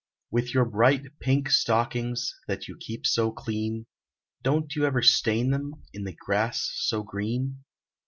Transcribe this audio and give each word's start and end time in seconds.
With 0.31 0.55
your 0.55 0.65
bright 0.65 1.19
pink 1.19 1.51
stockings, 1.51 2.33
That 2.47 2.67
you 2.67 2.75
keep 2.75 3.05
so 3.05 3.31
clean; 3.31 3.85
Don't 4.41 4.75
you 4.75 4.83
ever 4.85 5.03
stain 5.03 5.51
them 5.51 5.73
In 5.93 6.05
the 6.05 6.13
grass 6.25 6.71
so 6.75 7.03
green? 7.03 7.63